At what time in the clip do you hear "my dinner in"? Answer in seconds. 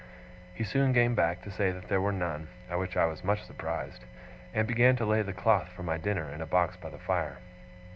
5.83-6.41